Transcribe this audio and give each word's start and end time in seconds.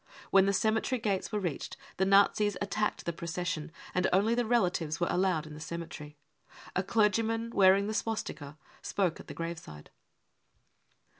When 0.31 0.47
the 0.47 0.51
cemetery 0.51 0.97
gates 0.99 1.31
were 1.31 1.39
reached, 1.39 1.77
the 1.97 2.07
Nazis 2.07 2.57
attacked 2.59 3.05
the 3.05 3.13
procession, 3.13 3.71
and 3.93 4.07
only 4.11 4.33
the 4.33 4.47
relatives 4.47 4.99
were 4.99 5.05
allowed 5.11 5.45
in 5.45 5.53
the 5.53 5.59
cemetery. 5.59 6.17
A 6.75 6.81
clergyman 6.81 7.51
wearing 7.51 7.85
the 7.85 7.93
swastika 7.93 8.57
spoke 8.81 9.19
at 9.19 9.27
the 9.27 9.35
graveside. 9.35 9.91